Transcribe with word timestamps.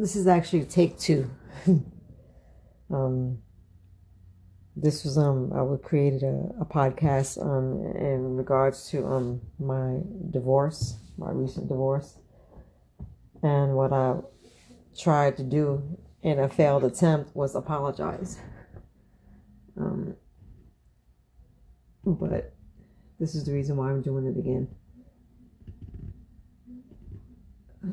this 0.00 0.16
is 0.16 0.26
actually 0.26 0.64
take 0.64 0.98
two. 0.98 1.30
um, 2.90 3.38
this 4.74 5.04
was 5.04 5.18
um 5.18 5.52
I 5.52 5.86
created 5.86 6.22
a, 6.22 6.54
a 6.60 6.64
podcast 6.64 7.38
um 7.38 7.84
in 7.96 8.36
regards 8.36 8.88
to 8.90 9.06
um 9.06 9.42
my 9.58 9.98
divorce, 10.30 10.96
my 11.18 11.30
recent 11.30 11.68
divorce, 11.68 12.16
and 13.42 13.74
what 13.74 13.92
I 13.92 14.16
tried 14.98 15.36
to 15.36 15.42
do 15.42 15.82
in 16.22 16.38
a 16.38 16.48
failed 16.48 16.84
attempt 16.84 17.36
was 17.36 17.54
apologize. 17.54 18.38
Um, 19.76 20.16
but 22.04 22.54
this 23.18 23.34
is 23.34 23.44
the 23.44 23.52
reason 23.52 23.76
why 23.76 23.90
I'm 23.90 24.00
doing 24.00 24.26
it 24.26 24.38
again. 24.38 24.68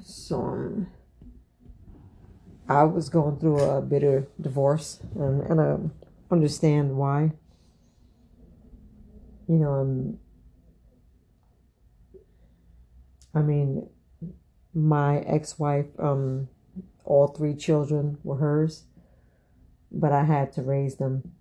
So 0.04 0.42
um, 0.42 0.88
I 2.70 2.84
was 2.84 3.08
going 3.08 3.40
through 3.40 3.60
a 3.60 3.82
bitter 3.82 4.28
divorce, 4.42 5.00
and, 5.16 5.42
and 5.44 5.62
I 5.62 5.78
understand 6.30 6.98
why. 6.98 7.32
You 9.48 9.56
know, 9.56 9.74
um, 9.74 10.20
I 13.34 13.42
mean, 13.42 13.88
my 14.74 15.20
ex-wife, 15.20 15.86
um, 15.98 16.50
all 17.06 17.28
three 17.28 17.56
children 17.56 18.18
were 18.24 18.36
hers, 18.36 18.84
but 19.90 20.12
I 20.12 20.26
had 20.26 20.52
to 20.54 20.62
raise 20.62 20.98
them, 20.98 21.32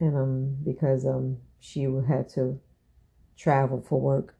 and 0.00 0.16
um, 0.16 0.56
because 0.64 1.04
um, 1.04 1.36
she 1.58 1.82
had 2.08 2.30
to 2.30 2.58
travel 3.36 3.84
for 3.86 4.00
work, 4.00 4.34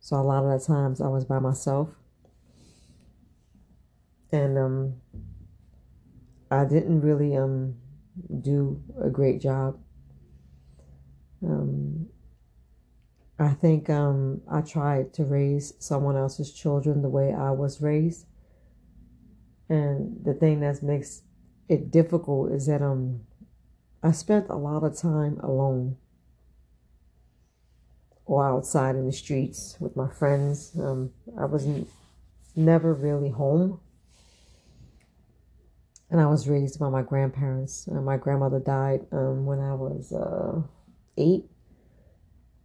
so 0.00 0.16
a 0.16 0.22
lot 0.22 0.44
of 0.44 0.58
the 0.58 0.66
times 0.66 1.00
I 1.00 1.06
was 1.06 1.24
by 1.24 1.38
myself, 1.38 1.90
and 4.32 4.58
um, 4.58 4.94
I 6.50 6.64
didn't 6.64 7.00
really 7.00 7.36
um 7.36 7.76
do 8.40 8.82
a 9.00 9.10
great 9.10 9.40
job. 9.40 9.78
Um, 11.42 12.08
I 13.38 13.50
think 13.50 13.90
um, 13.90 14.40
I 14.50 14.62
tried 14.62 15.12
to 15.14 15.24
raise 15.24 15.74
someone 15.78 16.16
else's 16.16 16.52
children 16.52 17.02
the 17.02 17.08
way 17.10 17.34
I 17.34 17.50
was 17.50 17.82
raised. 17.82 18.26
And 19.68 20.24
the 20.24 20.32
thing 20.32 20.60
that 20.60 20.82
makes 20.82 21.22
it 21.68 21.90
difficult 21.90 22.52
is 22.52 22.66
that 22.66 22.80
um, 22.80 23.20
I 24.02 24.12
spent 24.12 24.48
a 24.48 24.56
lot 24.56 24.84
of 24.84 24.96
time 24.96 25.38
alone 25.40 25.96
or 28.24 28.48
outside 28.48 28.96
in 28.96 29.04
the 29.04 29.12
streets 29.12 29.76
with 29.80 29.96
my 29.96 30.08
friends. 30.08 30.72
Um, 30.78 31.12
I 31.38 31.44
was 31.44 31.68
never 32.54 32.94
really 32.94 33.30
home. 33.30 33.80
And 36.10 36.20
I 36.20 36.26
was 36.26 36.48
raised 36.48 36.78
by 36.78 36.88
my 36.88 37.02
grandparents. 37.02 37.88
Uh, 37.90 38.00
my 38.00 38.16
grandmother 38.16 38.60
died 38.60 39.06
um, 39.12 39.44
when 39.44 39.58
I 39.58 39.74
was 39.74 40.12
uh, 40.12 40.62
eight 41.16 41.44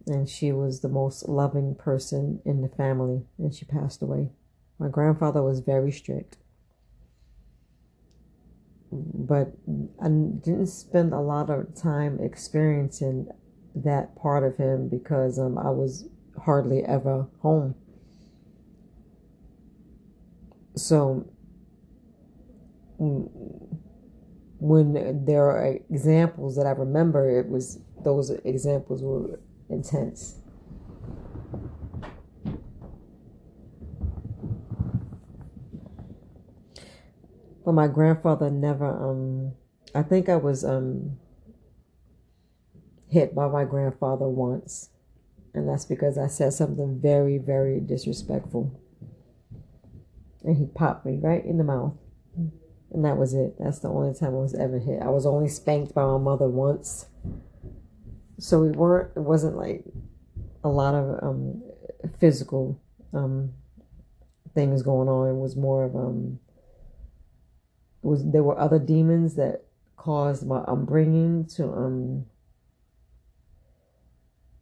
and 0.06 0.28
she 0.28 0.52
was 0.52 0.80
the 0.80 0.88
most 0.88 1.28
loving 1.28 1.74
person 1.74 2.40
in 2.44 2.62
the 2.62 2.68
family, 2.68 3.22
and 3.38 3.54
she 3.54 3.64
passed 3.64 4.02
away. 4.02 4.30
My 4.78 4.88
grandfather 4.88 5.42
was 5.42 5.60
very 5.60 5.92
strict, 5.92 6.38
but 8.90 9.52
I 10.02 10.08
didn't 10.08 10.66
spend 10.66 11.12
a 11.12 11.20
lot 11.20 11.50
of 11.50 11.74
time 11.74 12.18
experiencing 12.20 13.28
that 13.74 14.16
part 14.16 14.44
of 14.44 14.56
him 14.56 14.88
because 14.88 15.38
um, 15.38 15.56
I 15.56 15.70
was 15.70 16.08
hardly 16.44 16.84
ever 16.84 17.26
home. 17.40 17.74
So 20.74 21.30
when 24.58 25.24
there 25.24 25.46
are 25.46 25.78
examples 25.90 26.56
that 26.56 26.66
I 26.66 26.70
remember, 26.70 27.28
it 27.28 27.48
was 27.48 27.80
those 28.04 28.30
examples 28.30 29.02
were 29.02 29.40
intense. 29.68 30.36
But 37.64 37.72
my 37.72 37.86
grandfather 37.86 38.50
never 38.50 38.86
um 38.86 39.52
I 39.94 40.02
think 40.02 40.28
I 40.28 40.36
was 40.36 40.64
um 40.64 41.18
hit 43.08 43.34
by 43.34 43.48
my 43.48 43.64
grandfather 43.64 44.26
once. 44.26 44.90
And 45.54 45.68
that's 45.68 45.84
because 45.84 46.16
I 46.16 46.28
said 46.28 46.54
something 46.54 46.98
very, 46.98 47.36
very 47.36 47.78
disrespectful. 47.78 48.80
And 50.42 50.56
he 50.56 50.64
popped 50.64 51.04
me 51.04 51.18
right 51.20 51.44
in 51.44 51.58
the 51.58 51.64
mouth. 51.64 51.92
And 52.92 53.04
that 53.04 53.16
was 53.16 53.34
it. 53.34 53.54
That's 53.58 53.78
the 53.78 53.88
only 53.88 54.14
time 54.14 54.34
I 54.34 54.38
was 54.38 54.54
ever 54.54 54.78
hit. 54.78 55.00
I 55.02 55.08
was 55.08 55.26
only 55.26 55.48
spanked 55.48 55.94
by 55.94 56.04
my 56.04 56.18
mother 56.18 56.48
once 56.48 57.06
so 58.42 58.58
we 58.58 58.70
weren't 58.70 59.16
it 59.16 59.20
wasn't 59.20 59.56
like 59.56 59.84
a 60.64 60.68
lot 60.68 60.94
of 60.94 61.22
um, 61.22 61.62
physical 62.18 62.80
um, 63.14 63.52
things 64.52 64.82
going 64.82 65.08
on 65.08 65.28
it 65.28 65.38
was 65.38 65.54
more 65.54 65.84
of 65.84 65.94
um 65.94 66.40
it 68.02 68.06
was 68.06 68.24
there 68.32 68.42
were 68.42 68.58
other 68.58 68.80
demons 68.80 69.36
that 69.36 69.62
caused 69.96 70.44
my 70.44 70.58
upbringing 70.58 71.46
to 71.46 71.64
um 71.72 72.26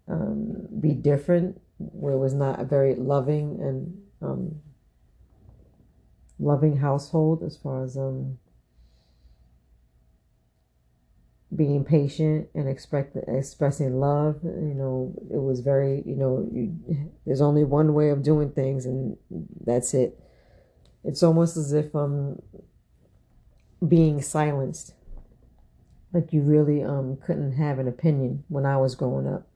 um 0.06 0.68
be 0.78 0.92
different 0.92 1.58
where 1.78 2.12
it 2.12 2.18
was 2.18 2.34
not 2.34 2.66
very 2.66 2.94
loving 2.94 3.58
and 3.60 4.02
um 4.20 4.60
loving 6.40 6.78
household 6.78 7.42
as 7.42 7.56
far 7.56 7.84
as 7.84 7.96
um 7.96 8.38
being 11.54 11.84
patient 11.84 12.48
and 12.54 12.68
expect, 12.68 13.16
expressing 13.26 13.98
love. 13.98 14.38
You 14.44 14.74
know, 14.74 15.12
it 15.30 15.42
was 15.42 15.60
very, 15.60 16.02
you 16.06 16.14
know, 16.14 16.48
you, 16.52 17.10
there's 17.26 17.40
only 17.40 17.64
one 17.64 17.92
way 17.92 18.10
of 18.10 18.22
doing 18.22 18.52
things, 18.52 18.86
and 18.86 19.16
that's 19.64 19.92
it. 19.94 20.18
It's 21.02 21.22
almost 21.22 21.56
as 21.56 21.72
if 21.72 21.94
um 21.94 22.40
being 23.86 24.22
silenced, 24.22 24.94
like 26.12 26.32
you 26.32 26.42
really 26.42 26.84
um 26.84 27.18
couldn't 27.24 27.52
have 27.52 27.78
an 27.78 27.88
opinion 27.88 28.44
when 28.48 28.64
I 28.64 28.76
was 28.76 28.94
growing 28.94 29.26
up. 29.26 29.48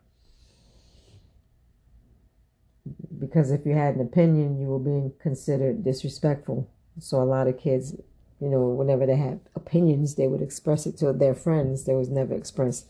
Because 3.19 3.51
if 3.51 3.65
you 3.65 3.73
had 3.73 3.95
an 3.95 4.01
opinion, 4.01 4.59
you 4.59 4.67
were 4.67 4.79
being 4.79 5.13
considered 5.21 5.85
disrespectful. 5.85 6.69
So 6.99 7.21
a 7.21 7.25
lot 7.25 7.49
of 7.49 7.59
kids 7.59 7.97
you 8.41 8.51
know, 8.51 8.67
whenever 8.69 9.07
they 9.07 9.17
had 9.17 9.41
opinions, 9.55 10.17
they 10.17 10.29
would 10.29 10.43
express 10.43 10.87
it 10.87 10.99
to 10.99 11.13
their 11.15 11.35
friends. 11.35 11.85
They 11.85 11.95
was 11.95 12.11
never 12.11 12.35
expressed 12.35 12.87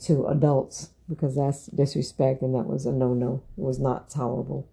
to 0.00 0.26
adults 0.26 0.90
because 1.08 1.36
that's 1.36 1.66
disrespect 1.66 2.42
and 2.42 2.54
that 2.54 2.66
was 2.66 2.86
a 2.86 2.92
no 2.92 3.14
no. 3.14 3.42
It 3.56 3.62
was 3.62 3.78
not 3.78 4.10
tolerable. 4.10 4.68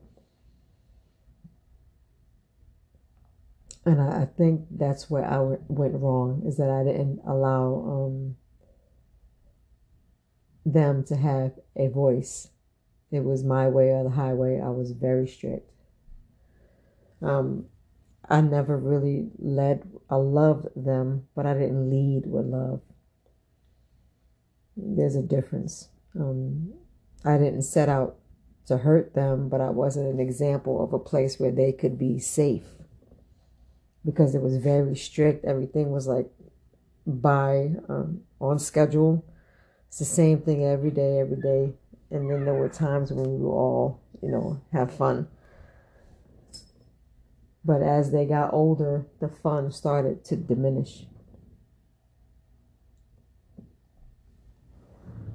And 3.86 4.02
I, 4.02 4.24
I 4.24 4.26
think 4.26 4.66
that's 4.70 5.09
where 5.09 5.24
I 5.24 5.40
went 5.40 5.96
wrong 5.96 6.44
is 6.46 6.58
that 6.58 6.70
I 6.70 6.84
didn't 6.84 7.22
allow 7.26 7.74
um, 7.74 8.36
them 10.66 11.06
to 11.06 11.16
have 11.16 11.54
a 11.78 11.88
voice. 11.88 12.50
It 13.12 13.24
was 13.24 13.46
my 13.46 13.70
way 13.70 13.92
or 13.92 14.04
the 14.04 14.09
highway. 14.09 14.59
I 14.59 14.70
was 14.70 14.92
very 14.92 15.28
strict. 15.28 15.72
Um, 17.22 17.68
I 18.30 18.42
never 18.42 18.78
really 18.78 19.30
led, 19.40 19.90
I 20.10 20.16
loved 20.16 20.68
them, 20.76 21.28
but 21.36 21.46
I 21.46 21.54
didn't 21.54 21.90
lead 21.90 22.24
with 22.26 22.46
love. 22.46 22.82
There's 24.76 25.16
a 25.16 25.22
difference. 25.22 25.90
Um, 26.20 26.74
I 27.24 27.38
didn't 27.38 27.64
set 27.64 27.90
out 27.90 28.18
to 28.68 28.78
hurt 28.78 29.14
them, 29.14 29.48
but 29.50 29.62
I 29.62 29.70
wasn't 29.70 30.14
an 30.14 30.20
example 30.20 30.84
of 30.84 30.94
a 30.94 31.00
place 31.00 31.40
where 31.40 31.52
they 31.52 31.72
could 31.72 31.98
be 31.98 32.20
safe 32.20 32.66
because 34.06 34.35
it 34.35 34.41
was 34.41 34.58
very 34.58 34.96
strict. 34.96 35.46
Everything 35.46 35.91
was 35.91 36.08
like 36.08 36.30
by 37.06 37.72
um, 37.88 38.22
on 38.40 38.59
schedule. 38.59 39.26
It's 39.88 40.00
the 40.00 40.06
same 40.06 40.41
thing 40.41 40.66
every 40.66 40.91
day, 40.91 41.20
every 41.20 41.41
day. 41.41 41.73
And 42.12 42.30
then 42.30 42.46
there 42.46 42.53
were 42.53 42.70
times 42.70 43.12
when 43.12 43.23
we 43.23 43.38
would 43.38 43.50
all, 43.50 44.02
you 44.22 44.30
know, 44.30 44.62
have 44.73 44.94
fun. 44.94 45.28
But 47.67 47.81
as 47.81 48.14
they 48.14 48.25
got 48.25 48.53
older, 48.53 49.08
the 49.19 49.28
fun 49.28 49.73
started 49.73 50.23
to 50.25 50.37
diminish. 50.37 51.05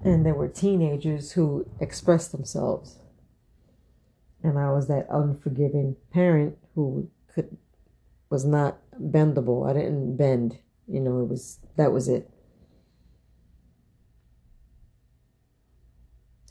And 0.03 0.25
there 0.25 0.35
were 0.35 0.49
teenagers 0.49 1.33
who 1.33 1.69
expressed 1.79 2.33
themselves. 2.33 2.97
And 4.43 4.59
I 4.59 4.73
was 4.73 4.89
that 4.89 5.07
unforgiving 5.11 5.97
parent 6.11 6.57
who 6.75 7.11
could 7.35 7.59
was 8.31 8.47
not 8.47 8.79
bendable. 8.99 9.69
I 9.69 9.75
didn't 9.75 10.17
bend. 10.17 10.59
You 10.89 11.01
know, 11.01 11.21
it 11.21 11.29
was 11.29 11.59
that 11.77 11.93
was 11.93 12.09
it. 12.09 12.31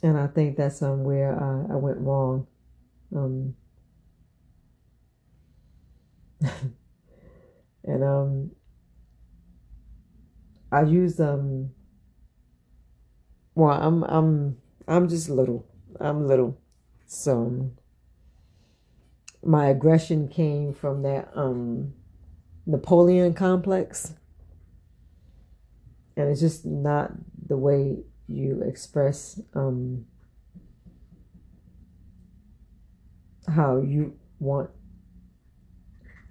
And 0.00 0.16
I 0.16 0.28
think 0.28 0.56
that's 0.56 0.78
somewhere 0.78 1.34
I, 1.34 1.74
I 1.74 1.76
went 1.76 1.98
wrong. 1.98 2.46
Um, 3.14 3.56
and 7.84 8.04
um, 8.04 8.50
I 10.70 10.82
use 10.82 11.20
um. 11.20 11.70
Well, 13.54 13.70
I'm 13.70 14.02
I'm 14.04 14.56
I'm 14.88 15.08
just 15.08 15.28
little. 15.28 15.66
I'm 16.00 16.26
little, 16.26 16.58
so 17.06 17.70
my 19.44 19.68
aggression 19.68 20.28
came 20.28 20.72
from 20.72 21.02
that 21.02 21.28
um 21.34 21.92
Napoleon 22.66 23.34
complex, 23.34 24.14
and 26.16 26.28
it's 26.28 26.40
just 26.40 26.64
not 26.64 27.12
the 27.46 27.56
way 27.56 27.98
you 28.28 28.62
express 28.62 29.40
um 29.54 30.06
how 33.48 33.80
you 33.80 34.16
want 34.38 34.70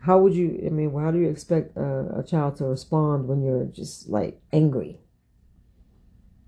how 0.02 0.18
would 0.18 0.34
you 0.34 0.62
i 0.66 0.70
mean 0.70 0.92
how 1.00 1.12
do 1.12 1.20
you 1.20 1.30
expect 1.30 1.78
a, 1.78 2.20
a, 2.20 2.24
child 2.24 2.56
to 2.58 2.66
respond 2.66 3.28
when 3.28 3.44
you're 3.44 3.66
just 3.66 4.10
like 4.10 4.40
angry? 4.52 5.00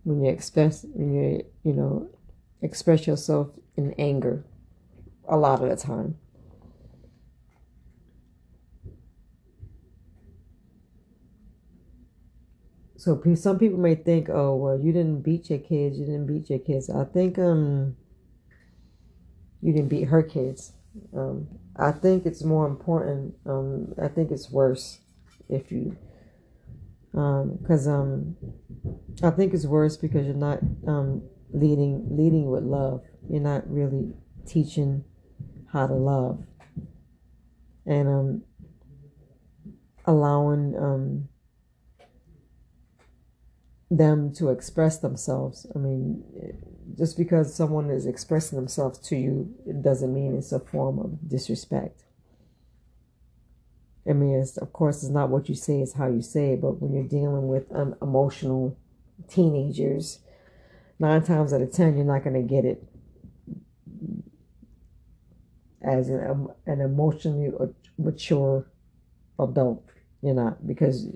When 0.03 0.23
you 0.23 0.29
express 0.29 0.83
when 0.93 1.13
you 1.13 1.45
you 1.63 1.73
know 1.73 2.09
express 2.61 3.07
yourself 3.07 3.49
in 3.77 3.93
anger 3.93 4.43
a 5.27 5.37
lot 5.37 5.61
of 5.61 5.69
the 5.69 5.75
time? 5.75 6.17
So 12.97 13.21
some 13.35 13.59
people 13.59 13.77
may 13.77 13.95
think 13.95 14.29
oh 14.29 14.55
well 14.55 14.79
you 14.79 14.91
didn't 14.91 15.21
beat 15.21 15.49
your 15.49 15.59
kids 15.59 15.99
you 15.99 16.05
didn't 16.05 16.25
beat 16.25 16.49
your 16.49 16.59
kids. 16.59 16.89
I 16.89 17.05
think 17.05 17.37
um 17.37 17.95
you 19.61 19.73
didn't 19.73 19.89
beat 19.89 20.05
her 20.05 20.23
kids. 20.23 20.73
Um, 21.15 21.47
I 21.75 21.91
think 21.91 22.25
it's 22.25 22.43
more 22.43 22.67
important. 22.67 23.35
Um, 23.45 23.93
I 24.01 24.07
think 24.07 24.31
it's 24.31 24.49
worse 24.51 24.99
if 25.49 25.71
you, 25.71 25.97
because 27.11 27.87
um, 27.87 28.35
um, 28.85 28.93
I 29.23 29.31
think 29.31 29.53
it's 29.53 29.65
worse 29.65 29.97
because 29.97 30.25
you're 30.25 30.35
not 30.35 30.59
um, 30.87 31.23
leading 31.51 32.15
leading 32.15 32.49
with 32.49 32.63
love. 32.63 33.03
You're 33.29 33.41
not 33.41 33.69
really 33.69 34.13
teaching 34.45 35.03
how 35.71 35.87
to 35.87 35.93
love, 35.93 36.43
and 37.85 38.07
um, 38.07 38.43
allowing 40.05 40.75
them 43.97 44.33
to 44.33 44.49
express 44.49 44.97
themselves. 44.99 45.67
I 45.75 45.79
mean 45.79 46.23
just 46.97 47.17
because 47.17 47.53
someone 47.53 47.89
is 47.89 48.05
expressing 48.05 48.57
themselves 48.57 48.99
to 48.99 49.15
you, 49.15 49.53
it 49.65 49.81
doesn't 49.81 50.13
mean 50.13 50.35
it's 50.35 50.51
a 50.51 50.59
form 50.59 50.99
of 50.99 51.27
disrespect. 51.27 52.03
I 54.07 54.13
mean, 54.13 54.45
of 54.57 54.73
course, 54.73 55.01
it's 55.01 55.11
not 55.11 55.29
what 55.29 55.47
you 55.47 55.55
say, 55.55 55.79
it's 55.79 55.93
how 55.93 56.07
you 56.07 56.21
say 56.21 56.53
it. 56.53 56.61
But 56.61 56.81
when 56.81 56.93
you're 56.93 57.07
dealing 57.07 57.47
with 57.47 57.73
um, 57.73 57.95
emotional 58.01 58.77
teenagers, 59.29 60.19
nine 60.99 61.23
times 61.23 61.53
out 61.53 61.61
of 61.61 61.71
ten, 61.71 61.95
you're 61.95 62.05
not 62.05 62.23
going 62.23 62.35
to 62.35 62.41
get 62.41 62.65
it 62.65 62.83
as 65.81 66.09
an, 66.09 66.29
um, 66.29 66.51
an 66.65 66.81
emotionally 66.81 67.51
mature 67.97 68.67
adult. 69.39 69.83
You're 70.21 70.35
not. 70.35 70.67
Because, 70.67 71.07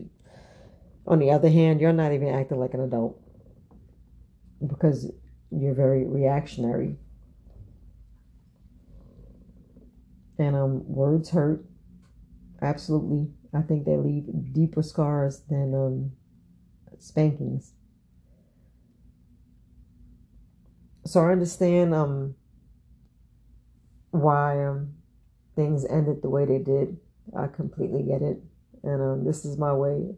on 1.07 1.19
the 1.19 1.31
other 1.31 1.49
hand, 1.49 1.79
you're 1.79 1.93
not 1.93 2.11
even 2.11 2.27
acting 2.27 2.59
like 2.59 2.73
an 2.73 2.81
adult. 2.81 3.19
Because 4.65 5.09
you're 5.51 5.73
very 5.73 6.05
reactionary. 6.05 6.97
And 10.37 10.55
um, 10.55 10.87
words 10.87 11.29
hurt. 11.29 11.63
Absolutely. 12.61 13.31
I 13.53 13.61
think 13.61 13.85
they 13.85 13.95
leave 13.95 14.25
deeper 14.51 14.83
scars 14.83 15.41
than 15.49 15.73
um, 15.73 16.11
spankings. 16.99 17.73
So 21.05 21.21
I 21.21 21.31
understand 21.31 21.95
um, 21.95 22.35
why 24.11 24.65
um, 24.65 24.95
things 25.55 25.85
ended 25.85 26.21
the 26.21 26.29
way 26.29 26.45
they 26.45 26.59
did. 26.59 26.97
I 27.35 27.47
completely 27.47 28.03
get 28.03 28.21
it. 28.21 28.39
And 28.83 29.01
um, 29.01 29.25
this 29.25 29.45
is 29.45 29.57
my 29.57 29.73
way 29.73 30.15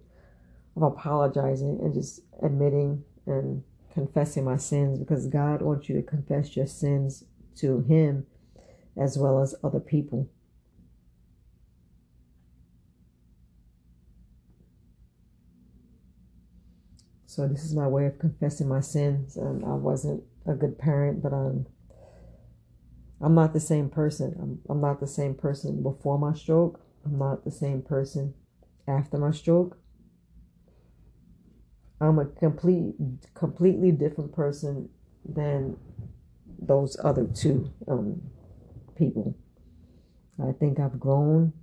of 0.81 0.93
apologizing 0.93 1.79
and 1.81 1.93
just 1.93 2.21
admitting 2.41 3.03
and 3.25 3.63
confessing 3.93 4.45
my 4.45 4.57
sins 4.57 4.97
because 4.97 5.27
God 5.27 5.61
wants 5.61 5.89
you 5.89 5.95
to 5.95 6.01
confess 6.01 6.55
your 6.55 6.67
sins 6.67 7.25
to 7.57 7.81
Him 7.81 8.25
as 8.97 9.17
well 9.17 9.41
as 9.41 9.55
other 9.63 9.79
people. 9.79 10.29
So 17.25 17.47
this 17.47 17.63
is 17.63 17.75
my 17.75 17.87
way 17.87 18.05
of 18.05 18.19
confessing 18.19 18.67
my 18.67 18.81
sins. 18.81 19.37
And 19.37 19.63
I 19.63 19.73
wasn't 19.73 20.23
a 20.47 20.53
good 20.53 20.77
parent, 20.77 21.21
but 21.21 21.33
I'm 21.33 21.67
I'm 23.21 23.35
not 23.35 23.51
the 23.51 23.59
same 23.59 23.89
person. 23.89 24.35
I'm, 24.41 24.59
I'm 24.69 24.81
not 24.81 25.01
the 25.01 25.07
same 25.07 25.35
person 25.35 25.83
before 25.83 26.17
my 26.17 26.33
stroke. 26.33 26.79
I'm 27.05 27.17
not 27.17 27.43
the 27.43 27.51
same 27.51 27.81
person 27.81 28.33
after 28.87 29.17
my 29.17 29.31
stroke. 29.31 29.77
I'm 32.01 32.19
a 32.19 32.25
complete, 32.25 32.95
completely 33.33 33.91
different 33.91 34.33
person 34.33 34.89
than 35.25 35.77
those 36.61 36.97
other 37.03 37.25
two 37.25 37.71
um, 37.87 38.21
people. 38.97 39.35
I 40.41 40.53
think 40.53 40.79
I've 40.79 40.99
grown. 40.99 41.53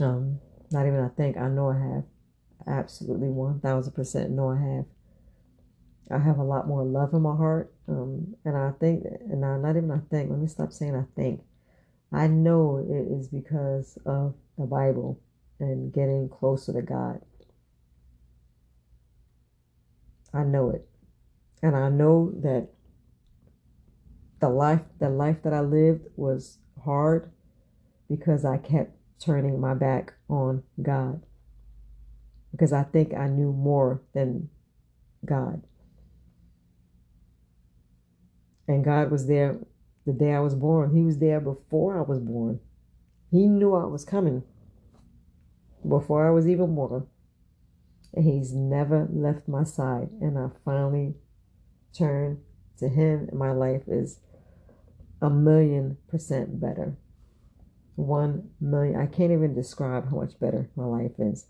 Um, 0.00 0.40
not 0.70 0.86
even 0.86 1.00
I 1.00 1.08
think 1.08 1.36
I 1.36 1.48
know 1.48 1.70
I 1.70 1.78
have. 1.78 2.04
Absolutely, 2.66 3.28
one 3.28 3.60
thousand 3.60 3.92
percent 3.92 4.30
know 4.30 4.50
I 4.50 4.58
have. 4.58 4.84
I 6.10 6.22
have 6.22 6.38
a 6.38 6.44
lot 6.44 6.66
more 6.68 6.84
love 6.84 7.12
in 7.12 7.22
my 7.22 7.36
heart, 7.36 7.72
um, 7.88 8.34
and 8.44 8.56
I 8.56 8.70
think, 8.80 9.04
and 9.04 9.44
I 9.44 9.58
not 9.58 9.76
even 9.76 9.90
I 9.90 10.00
think. 10.10 10.30
Let 10.30 10.38
me 10.38 10.46
stop 10.46 10.72
saying 10.72 10.96
I 10.96 11.04
think. 11.14 11.42
I 12.12 12.26
know 12.28 12.78
it 12.78 13.12
is 13.12 13.28
because 13.28 13.98
of 14.06 14.34
the 14.56 14.64
Bible 14.64 15.20
and 15.58 15.92
getting 15.92 16.28
closer 16.28 16.72
to 16.72 16.82
God. 16.82 17.20
I 20.36 20.44
know 20.44 20.70
it. 20.70 20.88
And 21.62 21.74
I 21.76 21.88
know 21.88 22.32
that 22.42 22.68
the 24.40 24.48
life 24.48 24.82
the 24.98 25.08
life 25.08 25.42
that 25.42 25.52
I 25.52 25.60
lived 25.60 26.06
was 26.16 26.58
hard 26.84 27.32
because 28.08 28.44
I 28.44 28.58
kept 28.58 28.96
turning 29.18 29.60
my 29.60 29.74
back 29.74 30.14
on 30.28 30.62
God. 30.80 31.22
Because 32.52 32.72
I 32.72 32.84
think 32.84 33.14
I 33.14 33.28
knew 33.28 33.52
more 33.52 34.02
than 34.14 34.48
God. 35.24 35.62
And 38.68 38.84
God 38.84 39.10
was 39.10 39.26
there 39.26 39.58
the 40.06 40.12
day 40.12 40.32
I 40.32 40.40
was 40.40 40.54
born. 40.54 40.94
He 40.94 41.02
was 41.02 41.18
there 41.18 41.40
before 41.40 41.98
I 41.98 42.02
was 42.02 42.18
born. 42.18 42.60
He 43.30 43.46
knew 43.46 43.74
I 43.74 43.84
was 43.84 44.04
coming 44.04 44.42
before 45.86 46.26
I 46.26 46.30
was 46.30 46.48
even 46.48 46.74
born 46.74 47.06
and 48.14 48.24
he's 48.24 48.52
never 48.52 49.08
left 49.12 49.48
my 49.48 49.64
side. 49.64 50.08
And 50.20 50.38
I 50.38 50.48
finally 50.64 51.14
turned 51.96 52.38
to 52.78 52.88
him, 52.88 53.28
and 53.30 53.38
my 53.38 53.52
life 53.52 53.82
is 53.86 54.20
a 55.20 55.30
million 55.30 55.96
percent 56.08 56.60
better. 56.60 56.96
One 57.94 58.50
million. 58.60 59.00
I 59.00 59.06
can't 59.06 59.32
even 59.32 59.54
describe 59.54 60.10
how 60.10 60.16
much 60.16 60.38
better 60.38 60.70
my 60.76 60.84
life 60.84 61.18
is. 61.18 61.46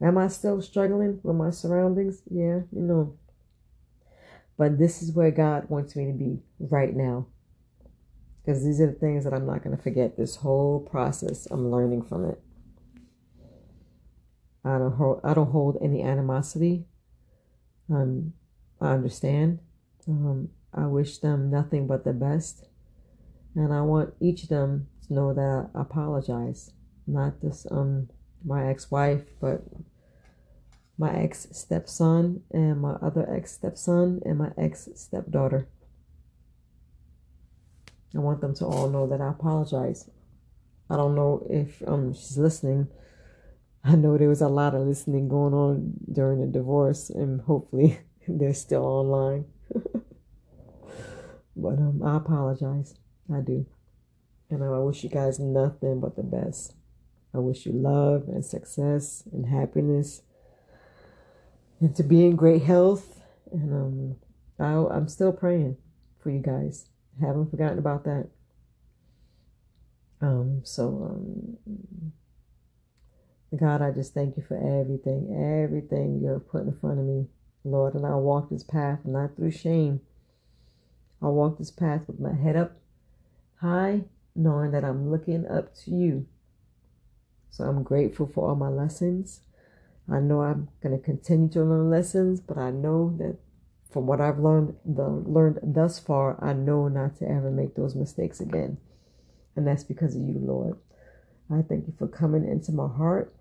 Am 0.00 0.18
I 0.18 0.28
still 0.28 0.60
struggling 0.62 1.20
with 1.22 1.36
my 1.36 1.50
surroundings? 1.50 2.22
Yeah, 2.30 2.60
you 2.72 2.82
know. 2.82 3.16
But 4.56 4.78
this 4.78 5.02
is 5.02 5.12
where 5.12 5.30
God 5.30 5.68
wants 5.68 5.96
me 5.96 6.06
to 6.06 6.12
be 6.12 6.40
right 6.58 6.94
now. 6.94 7.26
Because 8.44 8.64
these 8.64 8.80
are 8.80 8.88
the 8.88 8.92
things 8.92 9.24
that 9.24 9.32
I'm 9.32 9.46
not 9.46 9.62
going 9.62 9.76
to 9.76 9.82
forget. 9.82 10.16
This 10.16 10.36
whole 10.36 10.80
process, 10.80 11.46
I'm 11.50 11.70
learning 11.70 12.02
from 12.02 12.24
it. 12.28 12.40
I 14.64 14.78
don't 14.78 14.92
hold, 14.92 15.20
I 15.24 15.34
don't 15.34 15.50
hold 15.50 15.78
any 15.82 16.02
animosity. 16.02 16.84
Um, 17.90 18.32
I 18.80 18.92
understand. 18.92 19.58
Um, 20.08 20.50
I 20.74 20.86
wish 20.86 21.18
them 21.18 21.50
nothing 21.50 21.86
but 21.86 22.04
the 22.04 22.12
best, 22.12 22.64
and 23.54 23.72
I 23.72 23.82
want 23.82 24.14
each 24.20 24.44
of 24.44 24.48
them 24.48 24.88
to 25.06 25.14
know 25.14 25.34
that 25.34 25.70
I 25.74 25.80
apologize. 25.80 26.72
Not 27.06 27.40
this 27.40 27.66
um 27.70 28.08
my 28.44 28.68
ex-wife, 28.68 29.22
but 29.40 29.62
my 30.98 31.14
ex 31.14 31.48
stepson 31.52 32.42
and 32.50 32.80
my 32.80 32.92
other 33.02 33.28
ex 33.32 33.52
stepson 33.52 34.20
and 34.24 34.38
my 34.38 34.50
ex 34.56 34.88
stepdaughter. 34.94 35.68
I 38.14 38.18
want 38.18 38.40
them 38.40 38.54
to 38.56 38.66
all 38.66 38.88
know 38.88 39.06
that 39.08 39.20
I 39.20 39.30
apologize. 39.30 40.08
I 40.88 40.96
don't 40.96 41.14
know 41.14 41.46
if 41.50 41.82
um 41.86 42.14
she's 42.14 42.38
listening 42.38 42.88
I 43.84 43.96
know 43.96 44.16
there 44.16 44.28
was 44.28 44.40
a 44.40 44.48
lot 44.48 44.74
of 44.74 44.86
listening 44.86 45.28
going 45.28 45.54
on 45.54 45.94
during 46.10 46.40
the 46.40 46.46
divorce, 46.46 47.10
and 47.10 47.40
hopefully 47.40 47.98
they're 48.28 48.54
still 48.54 48.84
online. 48.84 49.46
but 51.56 51.78
um, 51.78 52.00
I 52.04 52.16
apologize. 52.16 52.94
I 53.32 53.40
do. 53.40 53.66
And 54.50 54.62
I 54.62 54.78
wish 54.78 55.02
you 55.02 55.10
guys 55.10 55.38
nothing 55.38 56.00
but 56.00 56.16
the 56.16 56.22
best. 56.22 56.74
I 57.34 57.38
wish 57.38 57.64
you 57.64 57.72
love 57.72 58.28
and 58.28 58.44
success 58.44 59.24
and 59.32 59.46
happiness 59.46 60.22
and 61.80 61.96
to 61.96 62.02
be 62.02 62.24
in 62.24 62.36
great 62.36 62.62
health. 62.62 63.22
And 63.50 63.72
um, 63.72 64.16
I, 64.58 64.94
I'm 64.94 65.08
still 65.08 65.32
praying 65.32 65.76
for 66.20 66.30
you 66.30 66.40
guys. 66.40 66.86
Haven't 67.20 67.50
forgotten 67.50 67.78
about 67.78 68.04
that. 68.04 68.28
Um, 70.20 70.60
so, 70.62 71.10
um, 71.10 72.12
God, 73.58 73.82
I 73.82 73.90
just 73.90 74.14
thank 74.14 74.36
you 74.36 74.42
for 74.42 74.56
everything, 74.56 75.28
everything 75.62 76.20
you 76.22 76.30
have 76.30 76.48
put 76.48 76.62
in 76.62 76.76
front 76.78 76.98
of 76.98 77.04
me, 77.04 77.26
Lord. 77.64 77.94
And 77.94 78.06
I'll 78.06 78.22
walk 78.22 78.48
this 78.48 78.62
path 78.62 79.00
not 79.04 79.36
through 79.36 79.50
shame. 79.50 80.00
I'll 81.20 81.34
walk 81.34 81.58
this 81.58 81.70
path 81.70 82.02
with 82.06 82.18
my 82.18 82.34
head 82.34 82.56
up 82.56 82.78
high, 83.60 84.02
knowing 84.34 84.72
that 84.72 84.84
I'm 84.84 85.10
looking 85.10 85.46
up 85.46 85.74
to 85.84 85.90
you. 85.90 86.26
So 87.50 87.64
I'm 87.64 87.82
grateful 87.82 88.26
for 88.26 88.48
all 88.48 88.56
my 88.56 88.68
lessons. 88.68 89.40
I 90.10 90.18
know 90.18 90.42
I'm 90.42 90.68
going 90.82 90.98
to 90.98 91.04
continue 91.04 91.50
to 91.50 91.62
learn 91.62 91.90
lessons, 91.90 92.40
but 92.40 92.58
I 92.58 92.70
know 92.70 93.14
that 93.18 93.36
from 93.90 94.06
what 94.06 94.20
I've 94.20 94.38
learned 94.38 94.74
the, 94.84 95.04
learned 95.04 95.60
thus 95.62 95.98
far, 95.98 96.42
I 96.42 96.54
know 96.54 96.88
not 96.88 97.18
to 97.18 97.28
ever 97.28 97.50
make 97.50 97.74
those 97.74 97.94
mistakes 97.94 98.40
again. 98.40 98.78
And 99.54 99.66
that's 99.66 99.84
because 99.84 100.16
of 100.16 100.22
you, 100.22 100.38
Lord. 100.38 100.78
I 101.50 101.60
thank 101.60 101.86
you 101.86 101.94
for 101.98 102.08
coming 102.08 102.48
into 102.48 102.72
my 102.72 102.88
heart. 102.88 103.34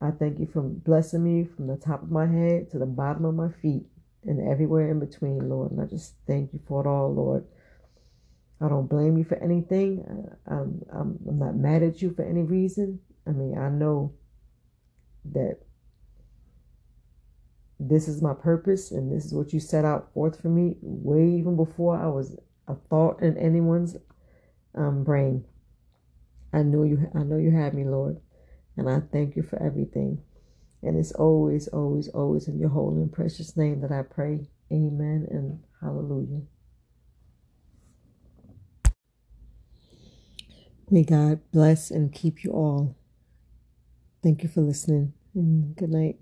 I 0.00 0.10
thank 0.12 0.38
you 0.38 0.46
for 0.46 0.62
blessing 0.62 1.24
me 1.24 1.44
from 1.44 1.66
the 1.66 1.76
top 1.76 2.02
of 2.02 2.10
my 2.10 2.26
head 2.26 2.70
to 2.70 2.78
the 2.78 2.86
bottom 2.86 3.24
of 3.24 3.34
my 3.34 3.50
feet 3.50 3.84
and 4.24 4.48
everywhere 4.48 4.90
in 4.90 5.00
between, 5.00 5.48
Lord. 5.48 5.72
And 5.72 5.80
I 5.80 5.86
just 5.86 6.14
thank 6.26 6.52
you 6.52 6.60
for 6.68 6.84
it 6.84 6.88
all, 6.88 7.12
Lord. 7.12 7.44
I 8.60 8.68
don't 8.68 8.88
blame 8.88 9.16
you 9.16 9.24
for 9.24 9.36
anything. 9.42 10.04
I'm, 10.46 10.82
I'm, 10.92 11.18
I'm 11.28 11.38
not 11.38 11.56
mad 11.56 11.82
at 11.82 12.02
you 12.02 12.12
for 12.14 12.22
any 12.22 12.42
reason. 12.42 13.00
I 13.26 13.30
mean, 13.30 13.56
I 13.58 13.68
know 13.68 14.14
that 15.32 15.58
this 17.80 18.08
is 18.08 18.22
my 18.22 18.34
purpose 18.34 18.90
and 18.90 19.12
this 19.12 19.24
is 19.24 19.34
what 19.34 19.52
you 19.52 19.60
set 19.60 19.84
out 19.84 20.12
forth 20.12 20.40
for 20.40 20.48
me 20.48 20.76
way 20.80 21.24
even 21.28 21.56
before 21.56 21.96
I 21.96 22.08
was 22.08 22.36
a 22.66 22.74
thought 22.74 23.22
in 23.22 23.36
anyone's 23.38 23.96
um, 24.74 25.04
brain. 25.04 25.44
I 26.52 26.62
know 26.62 26.82
you 26.82 27.10
I 27.14 27.22
know 27.22 27.36
you 27.36 27.50
have 27.52 27.74
me, 27.74 27.84
Lord, 27.84 28.20
and 28.78 28.88
I 28.88 29.00
thank 29.00 29.34
you 29.34 29.42
for 29.42 29.60
everything. 29.60 30.22
And 30.82 30.96
it's 30.96 31.10
always, 31.12 31.66
always, 31.68 32.08
always 32.10 32.46
in 32.46 32.60
your 32.60 32.68
holy 32.68 33.02
and 33.02 33.12
precious 33.12 33.56
name 33.56 33.80
that 33.80 33.90
I 33.90 34.02
pray. 34.02 34.48
Amen 34.72 35.26
and 35.28 35.58
hallelujah. 35.80 36.42
May 40.88 41.02
God 41.02 41.40
bless 41.52 41.90
and 41.90 42.12
keep 42.12 42.44
you 42.44 42.52
all. 42.52 42.96
Thank 44.22 44.44
you 44.44 44.48
for 44.48 44.60
listening 44.60 45.12
and 45.34 45.74
good 45.74 45.90
night. 45.90 46.16